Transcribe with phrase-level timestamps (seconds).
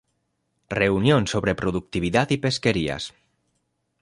[0.67, 3.13] Reunión sobre productividad y pesquerías.